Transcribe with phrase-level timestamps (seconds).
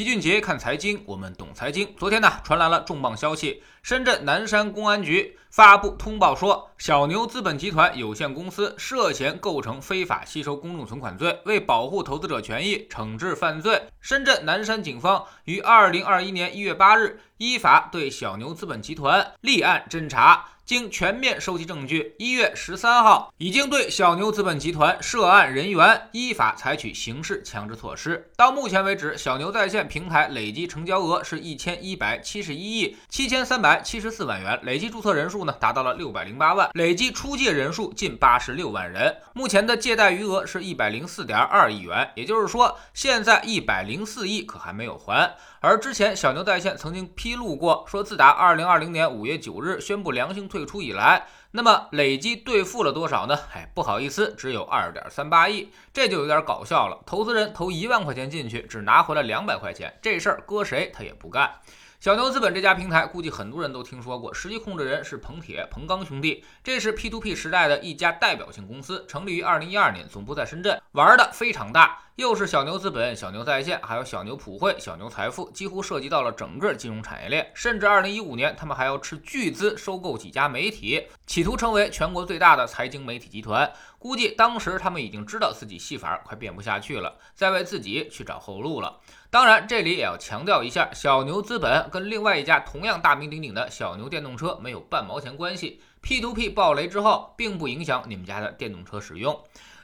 [0.00, 1.86] 齐俊杰看财经，我们懂财经。
[1.98, 11.38] 昨天呢，传来了重磅消息，深圳南山公安局发布通报说，小牛资本集团有限公司涉嫌构成非法吸收公众存款罪。
[11.44, 20.46] 为保护投资者权益，惩治犯罪，深圳南山警方于二零二一年一月八日依法对小牛资本集团立案侦查。
[20.70, 28.30] 经全面收集证据，一月十三号已经对小牛资本集团涉案人员依法采取刑事强制措施。
[28.36, 39.16] 到目前为止，小牛在线平台累计成交额是一千一百七十一亿七千三百七十四万元，累计注册人数呢达到了六百零八万，累计出借人数近八十六万人。
[39.32, 45.34] 目前的借贷余额是一百零四点二亿元，也就是说，现在一百零四亿可还没有还。
[45.62, 53.38] 而之前小牛在线曾经披露过，说自打二零二零年五月九日宣布良性退退出以来，那么累计兑付了多少呢？
[53.54, 56.98] 哎，不好意思，只有二点三八亿，这就有点搞笑了。
[57.06, 61.50] 投资人投一万块钱进去，只拿回了两百块钱，这事儿搁谁他也不干。
[62.00, 71.98] 小牛资本这家平台，估计很多人都听说过，实际控制人是彭铁、彭刚兄弟，这是 P2P 时代的一家代表性公司，成立于二零一二年，总部在深圳，玩的非常大。
[72.16, 77.50] 又是小牛资本、小牛在线，还有小牛普惠、小牛财富，几乎涉及到了整个金融产业链。
[77.54, 83.70] 甚至二零一五年，他们还要斥巨资收购几家媒体，企图成为全国最大的财经媒体集团。
[84.00, 88.98] 估计当时他们已经知道自己戏法快变不下去了，在为自己去找后路了。
[89.28, 95.82] 当然，这里也要强调一下，小牛资本跟另外一家同样大名鼎鼎的小牛电动车没有半毛钱关系。
[96.00, 99.38] P to P 爆雷之后，并不影响你们家的电动车使用。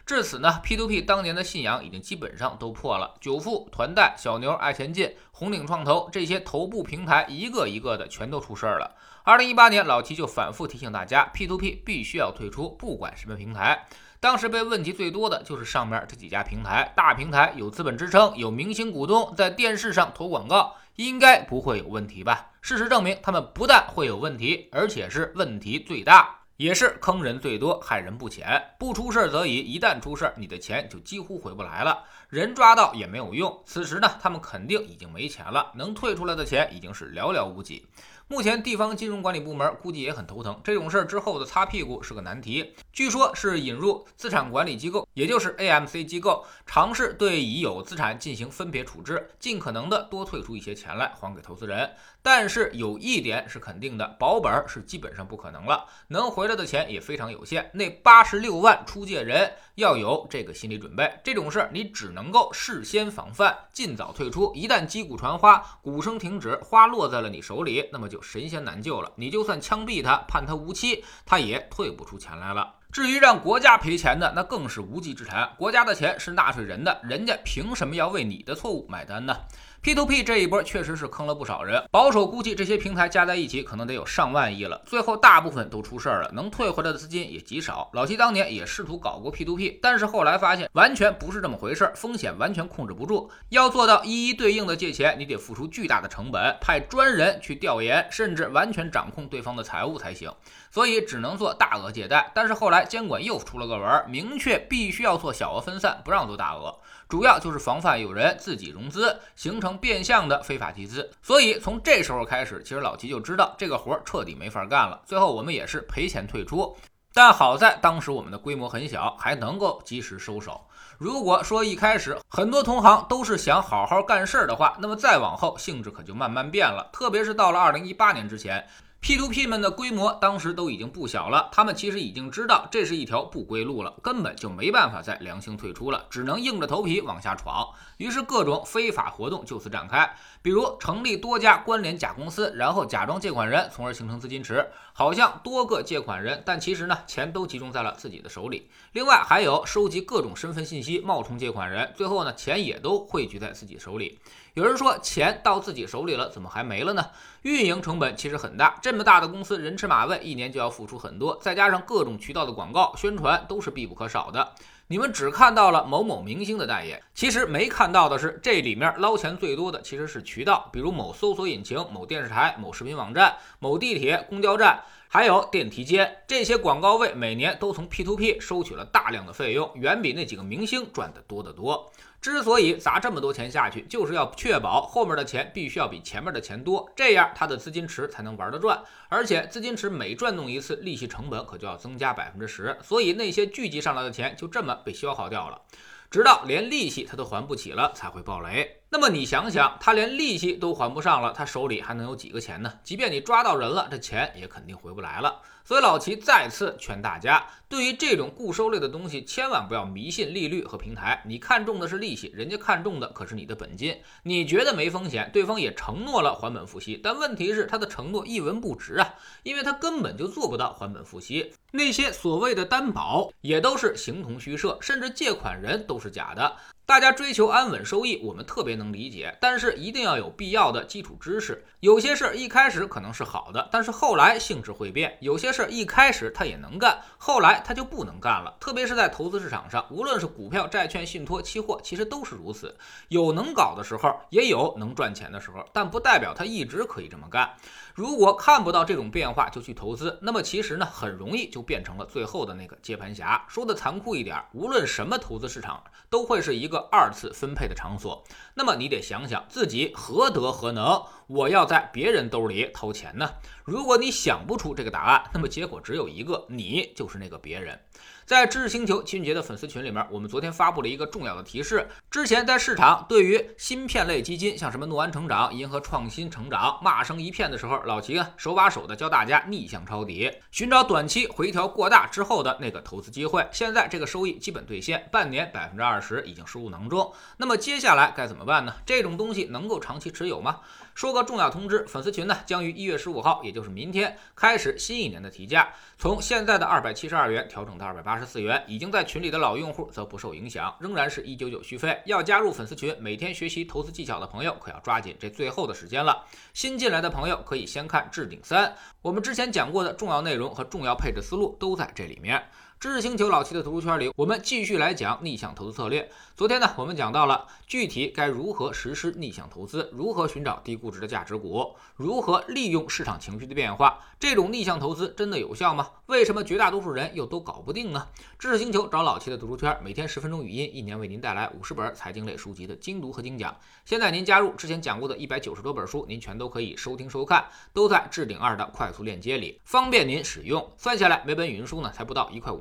[0.07, 3.17] 至此呢，P2P 当年的信仰已经基本上都破了。
[3.21, 8.95] 久富、团贷、小牛、爱前进、红岭创投这些头部平台，一个一个的全都出事儿了。
[9.25, 13.89] 二零一八年，老齐就反复提醒大家，P2P 必须要退出，不管什么平台。
[14.21, 22.53] 当时被问题最多的就是上面这几家平台，大平台有资本支撑，有明星股东，在电视上投广告，应该不会有问题吧？
[22.61, 26.43] 事实证明，他们不但会有问题，而且是问题最大。
[26.57, 28.63] 也是坑人最多，害人不浅。
[28.79, 32.03] 不出事则已，一旦出事，你的钱就几乎回不来了。
[32.29, 33.63] 人抓到也没有用。
[33.67, 37.87] 此时呢，他们肯定已经没钱了，能退出来的钱已经是寥寥无几。
[38.29, 42.75] 目前地方金融管理部门估计也很头疼，这种事儿之后的擦屁股是个难题。
[42.93, 51.89] 据说，是引入资产管理机构，也就是 AMC 机构，尝试对已有资产进行分别处置，尽可能的多退出一些钱来还给投资人。
[52.21, 57.71] 但是有一点是肯定的，保本是基本上不可能了，能回来的钱也非常有限。
[57.73, 64.53] 那八十六万出借人要有这个心理准备，这种事儿你只能够事先防范，尽早退出。
[64.57, 69.13] 一旦击鼓传花，鼓声停止，花落在了你手里，那么就神仙难救了。
[69.17, 72.75] 你就算枪毙他，判他无期，他也退不出钱来了。
[72.97, 75.47] 至于让国家赔钱的，那更是无稽之谈。
[75.59, 79.37] 国家的钱是纳税人的，人家凭什么要为你的错误买单呢
[79.83, 84.81] ？P2P 这一波确实是坑了不少人，保守估计这些平台加在一起可能得有上万亿了。
[84.87, 87.91] 最后大部分都出事儿了，能退回来的资金也极少。
[87.93, 93.31] 老齐当年也试图搞过 P2P，但是后来发现完全不是这么回事儿，风险完全控制不住。
[93.51, 100.33] 要做到一一对应的借钱，你得付出巨大的成本，派专人去调研，甚至完全掌控对方的财务才行。
[100.69, 102.31] 所以只能做大额借贷。
[102.35, 106.79] 但是后来监管又出了个文，明确必须要做小额分散，不让做大额。
[107.09, 111.11] 主要就是防范有人自己融资，形成变相的非法集资。
[111.23, 115.01] 所以从这时候开始，其实老齐就知道这个活儿彻底没法干了。
[115.05, 116.77] 最后我们也是赔钱退出。
[117.15, 120.67] 但好在当时我们的规模很小，还能够及时收手。
[120.99, 126.91] 如果说一开始很多同行都是想好好干事儿的话，那么再往后性质可就慢慢变了。
[126.93, 128.67] 特别是到了二零一八年之前。
[129.07, 137.69] P2P 们的规模当时都已经不小了，他们其实已经知道这是一条不归路了，根本就没办法再良性退出了，只能硬着头皮往下闯。
[137.99, 140.13] 于是各种非法活动就此展开，
[140.43, 148.69] 比如成立多家关联假公司，然后假装借款人，从而形成资金池，好像多个借款人，但其实呢，钱都集中在了自己的手里。
[148.91, 154.19] 另外还有收集各种身份信息，冒充借款人，最后呢，钱也都汇聚在自己手里。
[154.57, 157.05] 有人说钱到自己手里了，怎么还没了呢？
[157.43, 164.53] 运营成本其实很大，这么大的公司，人吃马喂，一年就要付出很多，再加上各种渠道的广告宣传都是必不可少的。
[164.87, 181.91] 你们只看到了某某明星的代言，其实没看到的是，这里面捞钱最多的其实是渠道，比如某搜索引擎、某电视台、某视频网站、某地铁、公交站，还有电梯间，这些广告位每年都从 P2P 收取了大量的费用，远比那几个明星赚的多得多。
[182.21, 188.83] 之所以砸这么多钱下去，就是要确保后面的钱必须要比前面的钱多，这样他的资金池才能玩得转。
[189.09, 195.63] 而且资金池每转动一次，利息成本可就要增加百分之十，所以那些聚集上来的钱就这么被消耗掉了，
[196.11, 198.81] 直到连利息他都还不起了，才会爆雷。
[198.89, 202.73] 那么你想想，他连利息都还不上了，他手里还能有几个钱呢？
[202.85, 205.43] 即便你抓到人了，这钱也肯定回不来了。
[205.65, 211.21] 所以老齐再次劝大家，对于这种固收类的东西，千万不要迷信利率和平台。
[211.27, 214.01] 你看中的是利息，人家看中的可是你的本金。
[214.23, 221.53] 你觉得没风险，对方也承诺了还本付息，但问题是他的承诺一文不值啊，因为他根本就做不到还本付息。
[221.73, 226.57] 那些所谓的担保也都是形同虚设，甚至借款人都是假的。
[226.87, 231.67] 大家追求安稳收益，我们特别能理解，但是一定要有必要的基础知识。
[231.81, 238.57] 有些事一开始可能是好的，但是后来性质会变；有些事一开始他也能干，后来他就不能干了。
[238.61, 242.73] 特别是在投资市场上，无论是股票、债券、信托、期货，其实都是如此。
[243.09, 247.53] 有能搞的时候，也有能赚钱的时候，但不代表他一直可以这么干。
[247.95, 253.45] 如果看不到这种变化就去投资，那么其实呢，很容易就变成了最后的那个接盘侠。
[253.49, 258.25] 说的残酷一点，无论什么投资市场，都会是一个二次分配的场所。
[258.55, 263.31] 那么你得想想自己何德何能，我要在别人兜里掏钱呢？
[263.65, 267.79] 如果你想不出这个答案，那么结果只有一个，你就是那个别人。
[268.27, 271.89] 在知识星球秦俊杰的粉丝群里面，我们昨天发布了一个重要的提示。
[272.11, 283.47] 之前在市场对于芯片类基金，像什么诺安成长、银河创新成长骂声一片的时候，老齐啊手把手的教大家逆向抄底，寻找短期回调过大之后的那个投资机会。
[283.53, 287.13] 现在这个收益基本兑现，半年百分之二十已经收入囊中。
[287.37, 288.75] 那么接下来该怎么办呢？
[288.85, 290.59] 这种东西能够长期持有吗？
[290.97, 298.65] 说个重要通知，粉丝群呢将于一月十五号，也就是明天开始新一年的提价，从现在的二百七十二元调整到二百八二十四元。
[298.67, 302.01] 已经在群里的老用户则不受影响，仍然是一九九续费。
[302.07, 306.25] 要加入粉丝群，每天学习投资技巧的朋友可要抓紧这最后的时间了。
[306.55, 312.43] 新进来的朋友可以先看置顶三，我们之前讲过的重要内容和重要配置思路都在这里面。
[312.79, 316.11] 知识星球老七的读书圈里，我们继续来讲逆向投资策略。
[316.37, 323.99] 昨天呢，我们讲到了具体该如何实施逆向投资，如何寻找低估值的价值股，如何利用市场情绪的变化。
[324.21, 325.89] 这种逆向投资真的有效吗？
[326.05, 328.09] 为什么绝大多数人又都搞不定呢？
[328.39, 333.57] 知识星球找老七的读书圈，每天十分钟语音，一年为您带来五十本财经类书籍的精读和精讲。
[333.87, 340.71] 现在您加入，之前讲过的一百九十多本书，您全都可以收听收看，都在置顶二的快速链接里，方便您使用。
[340.77, 342.61] 算下来，每本语音书呢，才不到一块五